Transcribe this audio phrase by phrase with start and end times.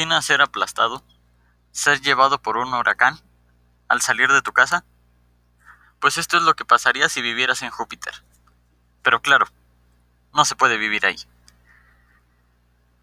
[0.00, 1.04] ¿Te imaginas ser aplastado?
[1.72, 3.20] ¿Ser llevado por un huracán?
[3.86, 4.82] ¿Al salir de tu casa?
[5.98, 8.24] Pues esto es lo que pasaría si vivieras en Júpiter.
[9.02, 9.46] Pero claro,
[10.32, 11.18] no se puede vivir ahí.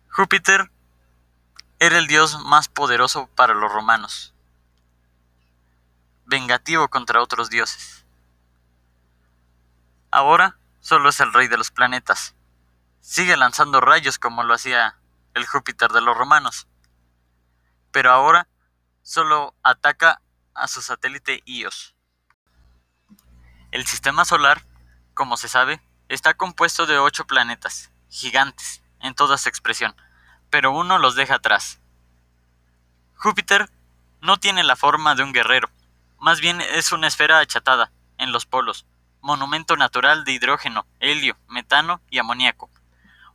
[0.10, 0.72] Júpiter
[1.78, 4.34] era el dios más poderoso para los romanos,
[6.26, 8.08] vengativo contra otros dioses.
[10.10, 12.34] Ahora solo es el rey de los planetas.
[13.02, 14.98] Sigue lanzando rayos como lo hacía
[15.36, 16.66] el Júpiter de los romanos.
[17.98, 18.48] Pero ahora
[19.02, 20.22] solo ataca
[20.54, 21.96] a su satélite Ios.
[23.72, 24.64] El sistema solar,
[25.16, 29.96] como se sabe, está compuesto de ocho planetas, gigantes, en toda su expresión,
[30.52, 31.80] pero uno los deja atrás.
[33.16, 33.68] Júpiter
[34.22, 35.72] no tiene la forma de un guerrero,
[36.20, 38.86] más bien es una esfera achatada, en los polos,
[39.22, 42.70] monumento natural de hidrógeno, helio, metano y amoníaco,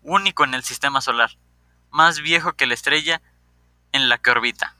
[0.03, 1.37] único en el sistema solar,
[1.91, 3.21] más viejo que la estrella
[3.93, 4.75] en la que orbita.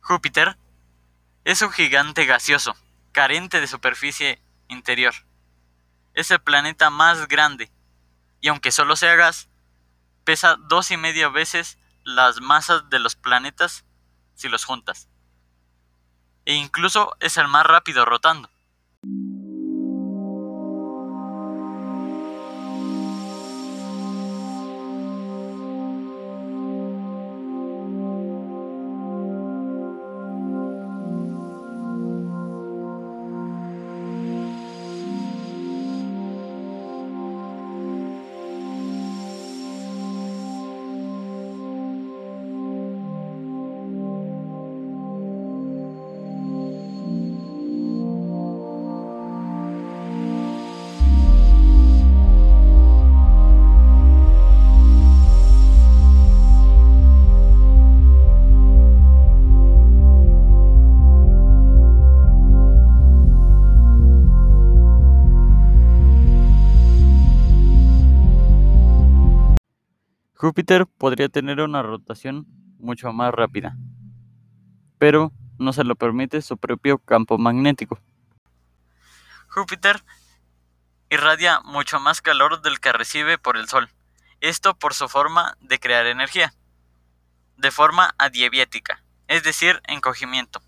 [0.00, 0.56] Júpiter
[1.44, 2.76] es un gigante gaseoso,
[3.12, 5.14] carente de superficie interior.
[6.14, 7.70] Es el planeta más grande,
[8.40, 9.48] y aunque solo sea gas,
[10.24, 13.84] pesa dos y media veces las masas de los planetas
[14.34, 15.08] si los juntas.
[16.44, 18.50] E incluso es el más rápido rotando.
[70.40, 72.46] Júpiter podría tener una rotación
[72.78, 73.76] mucho más rápida,
[74.98, 78.00] pero no se lo permite su propio campo magnético.
[79.48, 80.02] Júpiter
[81.10, 83.90] irradia mucho más calor del que recibe por el Sol,
[84.40, 86.54] esto por su forma de crear energía,
[87.58, 90.62] de forma adiabática, es decir, encogimiento.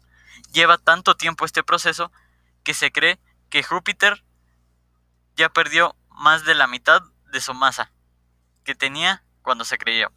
[0.52, 2.12] Lleva tanto tiempo este proceso
[2.62, 3.18] que se cree
[3.48, 4.22] que Júpiter
[5.34, 7.00] ya perdió más de la mitad
[7.32, 7.90] de su masa
[8.64, 10.10] que tenía cuando se creyó.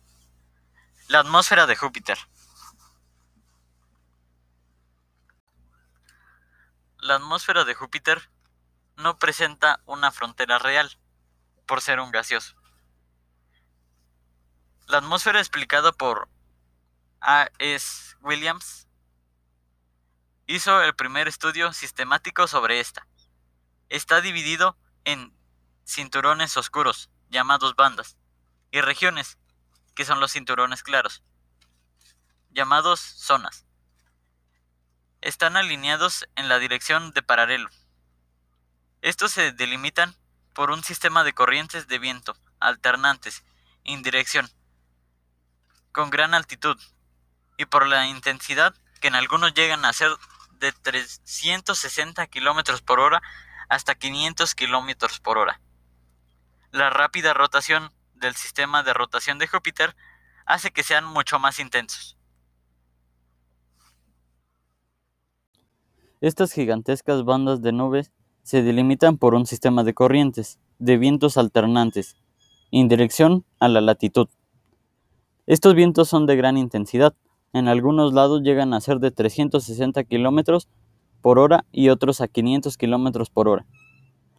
[1.08, 2.18] La atmósfera de Júpiter.
[7.00, 8.32] La atmósfera de Júpiter
[8.96, 10.98] no presenta una frontera real,
[11.66, 12.56] por ser un gaseoso.
[14.88, 16.30] La atmósfera explicada por
[17.22, 17.50] A.
[17.60, 18.16] S.
[18.22, 18.88] Williams
[20.48, 23.08] hizo el primer estudio sistemático sobre esta.
[23.90, 25.36] Está dividido en
[25.86, 28.18] cinturones oscuros, llamados bandas,
[28.76, 29.38] y regiones,
[29.96, 31.24] que son los cinturones claros,
[32.50, 33.66] llamados zonas.
[35.22, 37.70] Están alineados en la dirección de paralelo.
[39.02, 40.14] Estos se delimitan
[40.54, 43.46] por un sistema de corrientes de viento alternantes
[43.86, 44.52] en dirección,
[45.94, 46.78] con gran altitud,
[47.56, 50.12] y por la intensidad que en algunos llegan a ser
[50.60, 53.22] de 360 km por hora
[53.70, 55.62] hasta 500 km por hora.
[56.72, 59.96] La rápida rotación del sistema de rotación de Júpiter
[60.46, 62.18] hace que sean mucho más intensos.
[66.22, 68.12] Estas gigantescas bandas de nubes
[68.44, 72.16] se delimitan por un sistema de corrientes, de vientos alternantes,
[72.72, 74.28] en dirección a la latitud.
[75.46, 77.16] Estos vientos son de gran intensidad,
[77.54, 80.68] en algunos lados llegan a ser de 360 km
[81.22, 83.66] por hora y otros a 500 km por hora.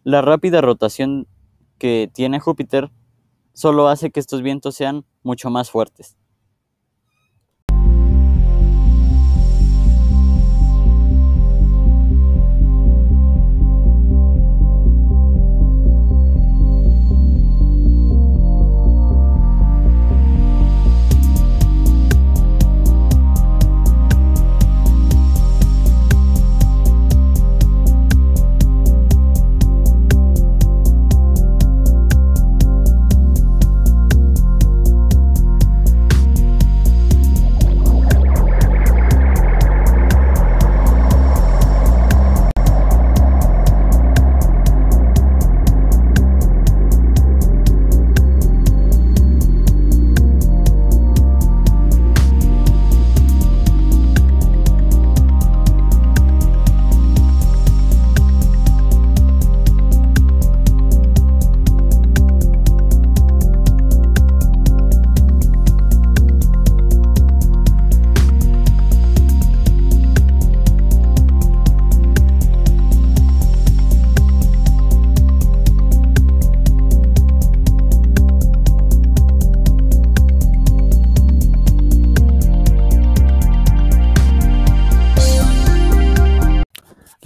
[0.04, 1.26] La rápida rotación
[1.78, 2.90] que tiene Júpiter
[3.56, 6.16] solo hace que estos vientos sean mucho más fuertes.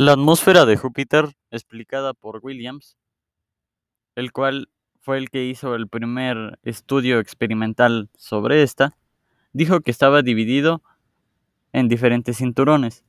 [0.00, 2.96] La atmósfera de Júpiter, explicada por Williams,
[4.14, 8.96] el cual fue el que hizo el primer estudio experimental sobre esta,
[9.52, 10.80] dijo que estaba dividido
[11.74, 13.04] en diferentes cinturones.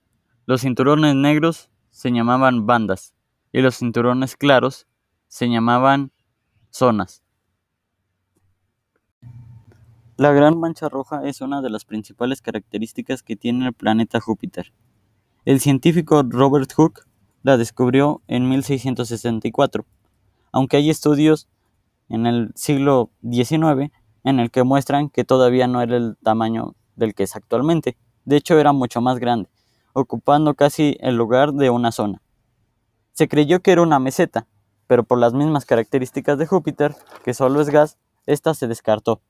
[0.46, 3.14] Los cinturones negros se llamaban bandas
[3.54, 4.86] y los cinturones claros
[5.30, 6.12] se llamaban
[6.72, 7.24] zonas.
[10.18, 14.74] La gran mancha roja es una de las principales características que tiene el planeta Júpiter.
[15.44, 17.08] El científico Robert Hooke
[17.42, 19.86] la descubrió en 1664,
[20.52, 21.48] aunque hay estudios
[22.10, 23.92] en el siglo XIX
[24.24, 27.98] en el que muestran que todavía no era el tamaño del que es actualmente.
[28.24, 29.50] De hecho, era mucho más grande,
[29.94, 32.22] ocupando casi el lugar de una zona.
[33.14, 34.46] Se creyó que era una meseta,
[34.86, 37.98] pero por las mismas características de Júpiter, que solo es gas,
[38.28, 39.22] esta se descartó.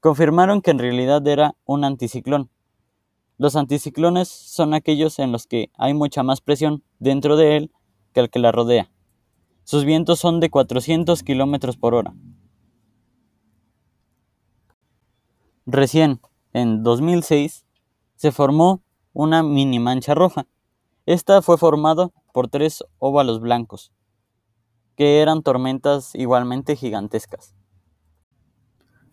[0.00, 2.50] Confirmaron que en realidad era un anticiclón.
[3.36, 7.72] Los anticiclones son aquellos en los que hay mucha más presión dentro de él
[8.12, 8.90] que el que la rodea.
[9.64, 12.14] Sus vientos son de 400 km por hora.
[15.66, 16.20] Recién,
[16.52, 17.64] en 2006,
[18.14, 18.82] se formó
[19.12, 20.46] una mini mancha roja.
[21.06, 23.90] Esta fue formada por tres óvalos blancos,
[24.96, 27.54] que eran tormentas igualmente gigantescas.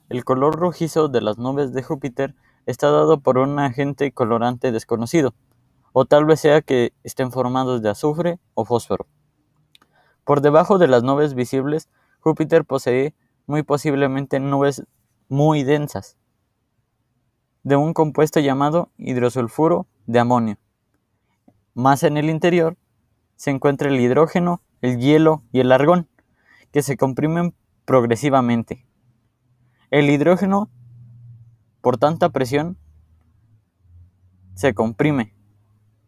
[0.09, 2.35] El color rojizo de las nubes de Júpiter
[2.65, 5.33] está dado por un agente colorante desconocido,
[5.93, 9.07] o tal vez sea que estén formados de azufre o fósforo.
[10.23, 13.13] Por debajo de las nubes visibles, Júpiter posee
[13.47, 14.83] muy posiblemente nubes
[15.27, 16.17] muy densas,
[17.63, 20.57] de un compuesto llamado hidrosulfuro de amonio.
[21.73, 22.77] Más en el interior
[23.35, 26.07] se encuentra el hidrógeno, el hielo y el argón,
[26.71, 27.53] que se comprimen
[27.85, 28.85] progresivamente.
[29.89, 30.69] El hidrógeno,
[31.81, 32.77] por tanta presión,
[34.53, 35.33] se comprime.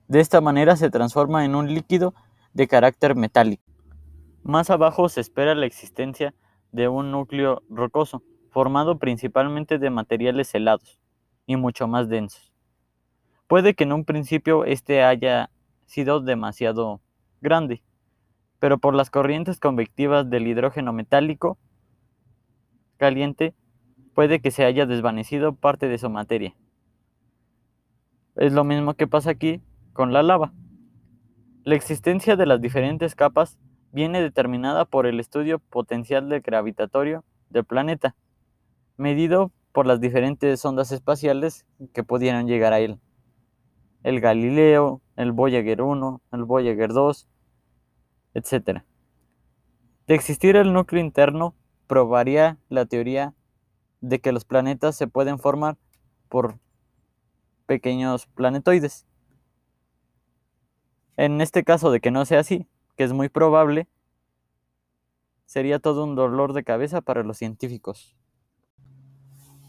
[0.08, 2.13] De esta manera se transforma en un líquido
[2.53, 3.63] de carácter metálico.
[4.44, 6.34] Más abajo se espera la existencia
[6.72, 11.00] de un núcleo rocoso, formado principalmente de materiales helados
[11.48, 12.53] y mucho más densos.
[13.48, 15.50] Puede que en un principio este haya
[15.86, 17.01] sido demasiado
[17.42, 17.84] grande,
[18.60, 21.58] pero por las corrientes convectivas del hidrógeno metálico
[22.98, 23.53] caliente
[24.13, 26.55] puede que se haya desvanecido parte de su materia.
[28.36, 29.62] Es lo mismo que pasa aquí
[29.93, 30.53] con la lava.
[31.63, 33.60] La existencia de las diferentes capas
[33.91, 38.15] viene determinada por el estudio potencial del gravitatorio del planeta,
[38.98, 43.00] medido por las diferentes ondas espaciales que pudieran llegar a él.
[44.03, 47.27] El Galileo, el Voyager 1, el Voyager 2,
[48.34, 48.82] etc.
[50.08, 51.55] De existir el núcleo interno,
[51.88, 53.34] probaría la teoría
[54.03, 55.77] de que los planetas se pueden formar
[56.27, 56.60] por
[57.65, 59.07] pequeños planetoides.
[61.15, 62.67] En este caso de que no sea así,
[62.98, 63.88] que es muy probable,
[65.45, 68.13] sería todo un dolor de cabeza para los científicos.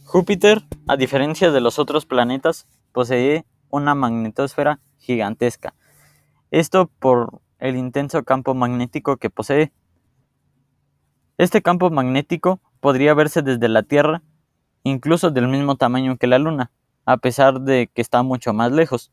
[0.05, 5.75] Júpiter, a diferencia de los otros planetas, posee una magnetosfera gigantesca.
[6.51, 9.73] Esto por el intenso campo magnético que posee.
[11.39, 14.21] Este campo magnético podría verse desde la Tierra,
[14.83, 16.71] incluso del mismo tamaño que la Luna,
[17.07, 19.11] a pesar de que está mucho más lejos.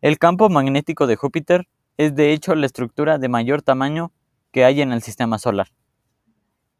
[0.00, 4.10] El campo magnético de Júpiter es de hecho la estructura de mayor tamaño
[4.50, 5.68] que hay en el sistema solar.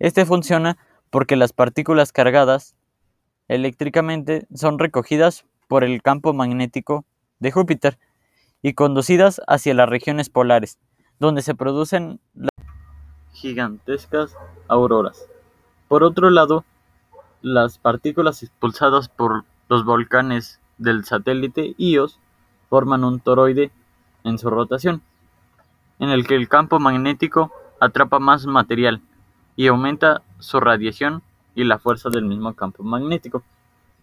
[0.01, 0.79] Este funciona
[1.11, 2.75] porque las partículas cargadas
[3.47, 7.05] eléctricamente son recogidas por el campo magnético
[7.39, 8.01] de Júpiter
[8.63, 10.81] y conducidas hacia las regiones polares,
[11.21, 12.51] donde se producen las
[13.33, 15.29] gigantescas auroras.
[15.89, 16.65] Por otro lado,
[17.43, 22.19] las partículas expulsadas por los volcanes del satélite Ios
[22.69, 23.71] forman un toroide
[24.25, 25.03] en su rotación,
[25.99, 29.01] en el que el campo magnético atrapa más material
[29.55, 31.23] y aumenta su radiación
[31.55, 33.43] y la fuerza del mismo campo magnético.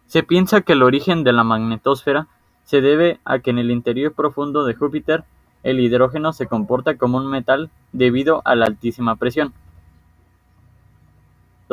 [0.08, 2.28] Se piensa que el origen de la magnetosfera
[2.64, 5.26] se debe a que en el interior profundo de Júpiter
[5.64, 9.54] el hidrógeno se comporta como un metal debido a la altísima presión.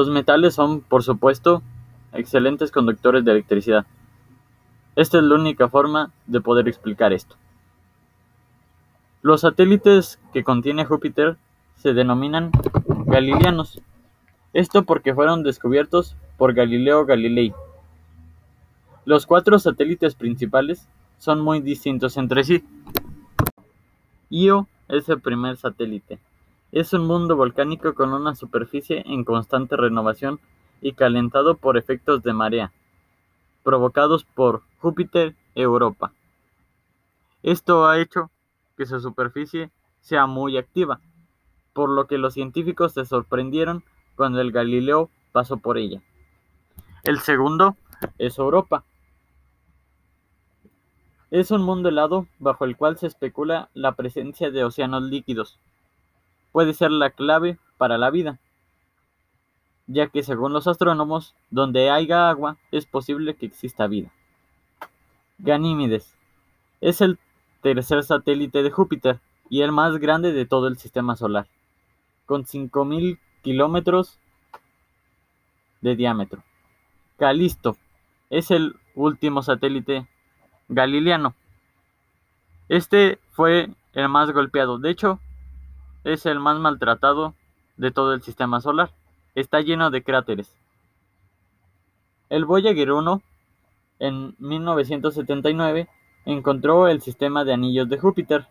[0.00, 1.62] Los metales son, por supuesto,
[2.14, 3.84] excelentes conductores de electricidad.
[4.96, 7.36] Esta es la única forma de poder explicar esto.
[9.20, 11.36] Los satélites que contiene Júpiter
[11.76, 12.50] se denominan
[13.04, 13.82] galileanos,
[14.54, 17.52] esto porque fueron descubiertos por Galileo Galilei.
[19.04, 20.88] Los cuatro satélites principales
[21.18, 22.64] son muy distintos entre sí.
[24.30, 26.18] Io es el primer satélite.
[26.72, 30.38] Es un mundo volcánico con una superficie en constante renovación
[30.80, 32.72] y calentado por efectos de marea,
[33.64, 36.12] provocados por Júpiter Europa.
[37.42, 38.30] Esto ha hecho
[38.76, 41.00] que su superficie sea muy activa,
[41.72, 43.82] por lo que los científicos se sorprendieron
[44.14, 46.00] cuando el Galileo pasó por ella.
[47.02, 47.76] El segundo
[48.18, 48.84] es Europa.
[51.32, 55.58] Es un mundo helado bajo el cual se especula la presencia de océanos líquidos.
[56.52, 58.38] Puede ser la clave para la vida,
[59.86, 64.12] ya que según los astrónomos, donde haya agua es posible que exista vida.
[65.38, 66.16] Ganímedes
[66.80, 67.18] es el
[67.62, 71.46] tercer satélite de Júpiter y el más grande de todo el sistema solar,
[72.26, 74.18] con 5.000 kilómetros
[75.80, 76.42] de diámetro.
[77.18, 77.76] Calisto
[78.30, 80.06] es el último satélite
[80.68, 81.34] galileano.
[82.68, 85.20] Este fue el más golpeado, de hecho,
[86.04, 87.34] es el más maltratado
[87.76, 88.92] de todo el sistema solar.
[89.34, 90.56] Está lleno de cráteres.
[92.28, 93.22] El Voyager 1,
[93.98, 95.88] en 1979,
[96.24, 98.46] encontró el sistema de anillos de Júpiter.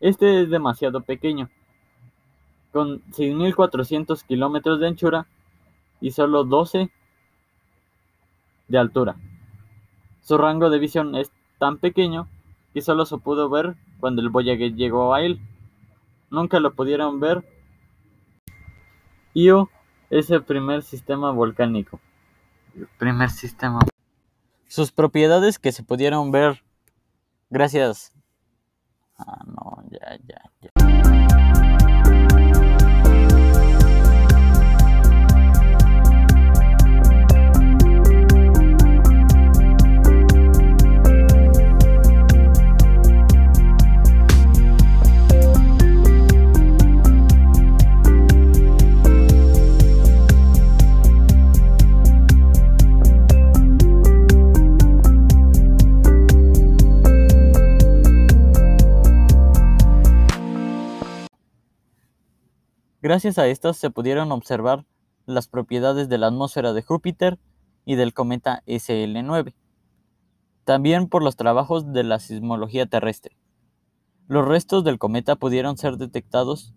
[0.00, 1.50] Este es demasiado pequeño,
[2.72, 5.26] con 6.400 kilómetros de anchura
[6.00, 6.90] y solo 12
[8.68, 9.16] de altura.
[10.22, 12.28] Su rango de visión es tan pequeño
[12.72, 15.40] que solo se pudo ver cuando el Voyager llegó a él.
[16.30, 17.44] Nunca lo pudieron ver.
[19.34, 19.70] Io
[20.10, 22.00] es el primer sistema volcánico.
[22.76, 23.80] El primer sistema.
[24.66, 26.62] Sus propiedades que se pudieron ver
[27.50, 28.12] gracias.
[29.18, 30.97] Ah, no, ya, ya, ya.
[63.00, 64.84] Gracias a estas se pudieron observar
[65.24, 67.38] las propiedades de la atmósfera de Júpiter
[67.84, 69.54] y del cometa SL9,
[70.64, 73.36] también por los trabajos de la sismología terrestre.
[74.26, 76.74] Los restos del cometa pudieron ser detectados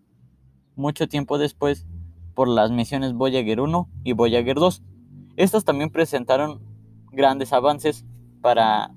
[0.75, 1.87] mucho tiempo después
[2.35, 4.83] por las misiones Voyager 1 y Voyager 2.
[5.37, 6.61] Estas también presentaron
[7.11, 8.05] grandes avances
[8.41, 8.93] para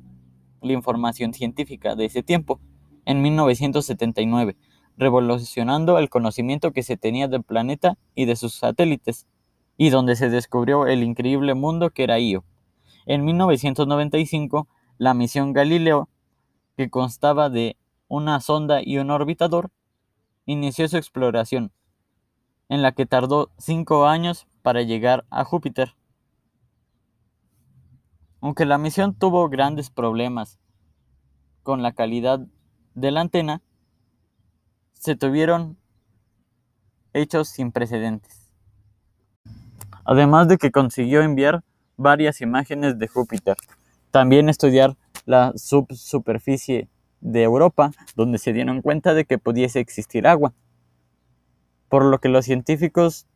[0.61, 2.61] la información científica de ese tiempo,
[3.07, 4.59] en 1979
[4.97, 9.27] revolucionando el conocimiento que se tenía del planeta y de sus satélites,
[9.77, 12.45] y donde se descubrió el increíble mundo que era Io.
[13.07, 16.09] En 1995, la misión Galileo,
[16.77, 17.77] que constaba de
[18.09, 19.71] una sonda y un orbitador,
[20.47, 21.73] inició su exploración,
[22.69, 25.95] en la que tardó cinco años para llegar a Júpiter.
[28.41, 30.59] Aunque la misión tuvo grandes problemas
[31.63, 32.41] con la calidad
[32.95, 33.63] de la antena,
[35.05, 35.77] se tuvieron
[37.13, 38.51] hechos sin precedentes.
[40.07, 41.63] Además de que consiguió enviar
[41.99, 43.59] varias imágenes de Júpiter.
[44.11, 44.97] También estudiar
[45.27, 46.89] la subsuperficie
[47.21, 50.55] de Europa, donde se dieron cuenta de que pudiese existir agua.
[51.91, 53.27] Por lo que los científicos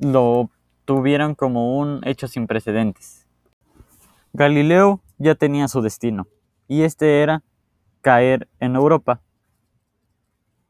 [0.00, 0.50] lo
[0.84, 3.24] tuvieron como un hecho sin precedentes.
[4.32, 6.26] Galileo ya tenía su destino,
[6.66, 7.44] y este era
[8.00, 9.20] caer en Europa,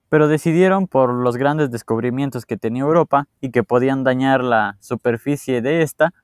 [0.09, 5.61] pero decidieron por los grandes descubrimientos que tenía Europa y que podían dañar la superficie
[5.61, 6.15] de esta,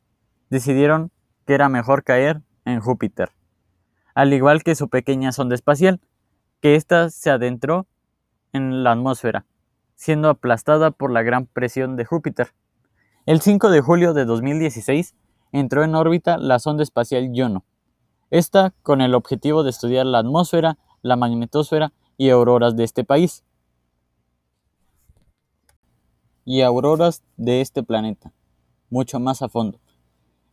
[0.51, 1.11] decidieron
[1.47, 3.31] que era mejor caer en Júpiter,
[4.15, 6.01] al igual que su pequeña sonda espacial,
[6.61, 7.87] que ésta se adentró
[8.53, 9.45] en la atmósfera,
[9.97, 12.55] siendo aplastada por la gran presión de Júpiter.
[13.27, 15.15] El 5 de julio de 2016
[15.53, 17.65] entró en órbita la sonda espacial Juno,
[18.31, 23.44] esta con el objetivo de estudiar la atmósfera, la magnetosfera y auroras de este país
[26.45, 28.33] y auroras de este planeta,
[28.91, 29.79] mucho más a fondo.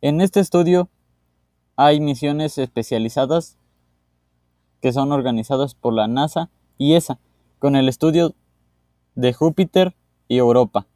[0.00, 0.88] En este estudio
[1.76, 3.56] hay misiones especializadas
[4.80, 7.18] que son organizadas por la NASA y ESA,
[7.58, 8.34] con el estudio
[9.14, 9.94] de Júpiter
[10.28, 10.86] y Europa.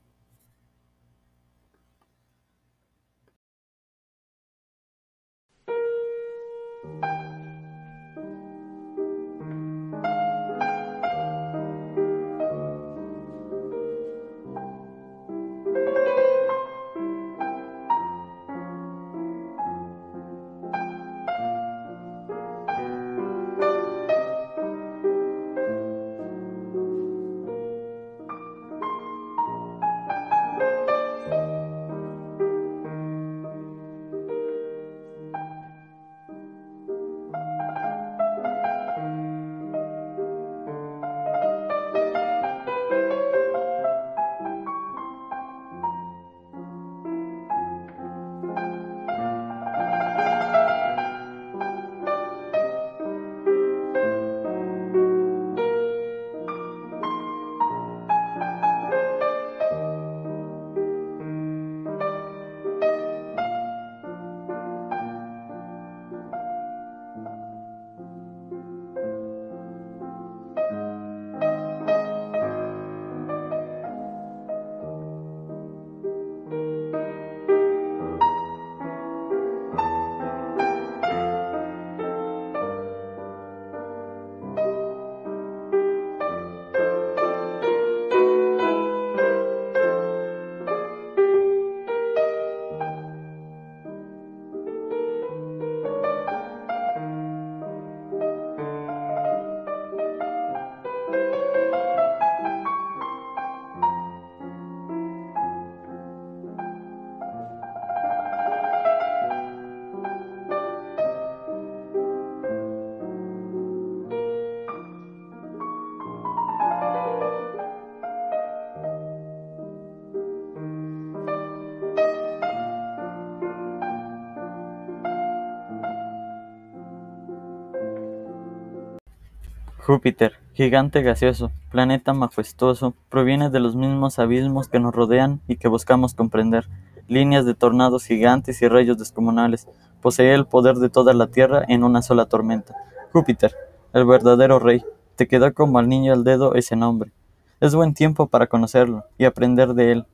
[129.86, 135.68] Júpiter, gigante gaseoso, planeta majestuoso, proviene de los mismos abismos que nos rodean y que
[135.68, 136.66] buscamos comprender.
[137.06, 139.68] Líneas de tornados gigantes y rayos descomunales.
[140.02, 142.75] Posee el poder de toda la Tierra en una sola tormenta.
[143.12, 143.54] Júpiter,
[143.92, 144.82] el verdadero rey,
[145.14, 147.12] te quedó como al niño al dedo ese nombre.
[147.60, 150.06] Es buen tiempo para conocerlo y aprender de él.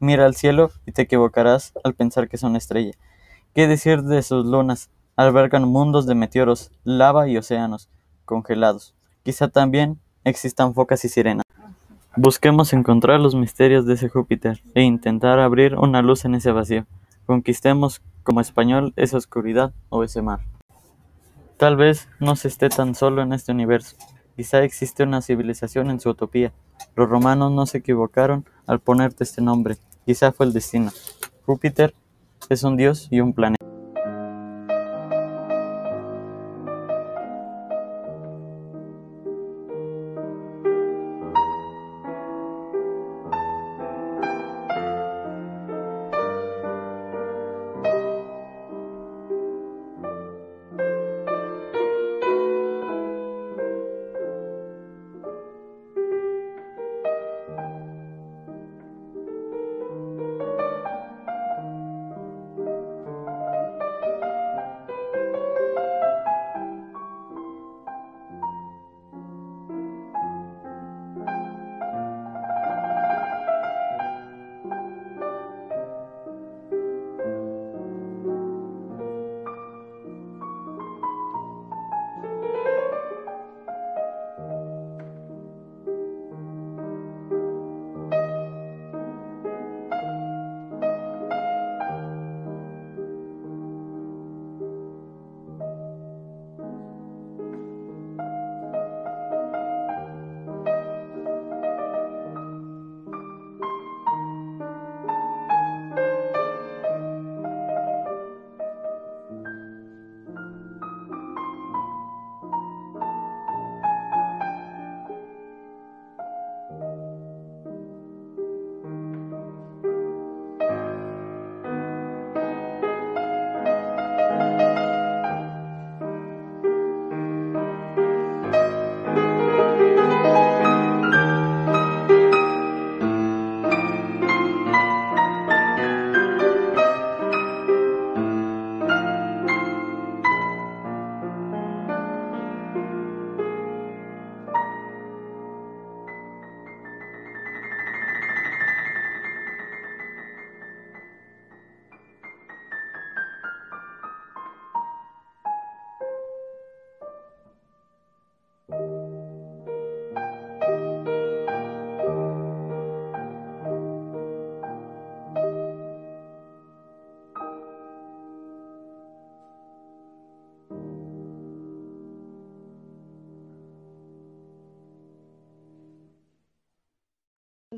[0.00, 2.92] Mira al cielo y te equivocarás al pensar que es una estrella.
[3.54, 4.88] ¿Qué decir de sus lunas?
[5.16, 7.90] Albergan mundos de meteoros, lava y océanos
[8.24, 8.94] congelados.
[9.28, 11.44] Quizá también existan focas y sirenas.
[12.16, 16.86] Busquemos encontrar los misterios de ese Júpiter e intentar abrir una luz en ese vacío.
[17.26, 20.40] Conquistemos como español esa oscuridad o ese mar.
[21.58, 23.96] Tal vez no se esté tan solo en este universo.
[24.34, 26.54] Quizá existe una civilización en su utopía.
[26.96, 29.76] Los romanos no se equivocaron al ponerte este nombre.
[30.06, 30.90] Quizá fue el destino.
[31.44, 31.94] Júpiter
[32.48, 33.57] es un dios y un planeta.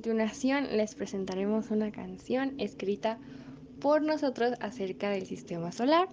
[0.01, 3.19] Continuación les presentaremos una canción escrita
[3.83, 6.09] por nosotros acerca del sistema solar.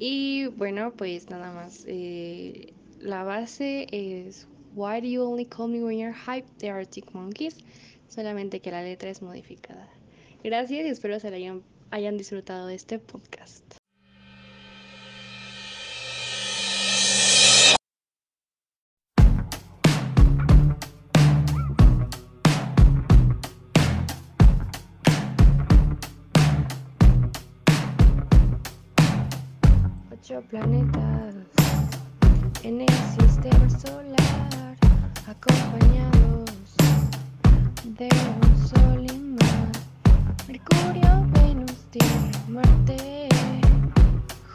[0.00, 1.84] Y bueno, pues nada más.
[1.86, 7.12] Eh, la base es Why Do You Only Call Me When You're Hype The Arctic
[7.12, 7.56] Monkeys.
[8.08, 9.88] Solamente que la letra es modificada.
[10.42, 11.62] Gracias y espero se hayan,
[11.92, 13.79] hayan disfrutado de este podcast.
[30.50, 31.34] Planetas
[32.64, 32.88] en el
[33.20, 34.76] sistema solar,
[35.28, 36.74] acompañados
[37.84, 38.08] de
[38.42, 39.70] un sol y más.
[40.48, 43.28] Mercurio, Venus, Tierra, Marte,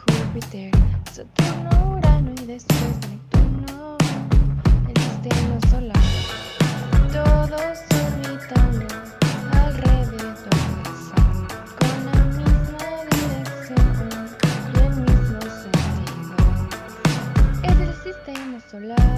[0.04, 0.70] Júpiter,
[1.10, 3.96] Saturno, Urano y después Neptuno,
[4.88, 5.95] el sistema solar.
[18.78, 19.15] Solar.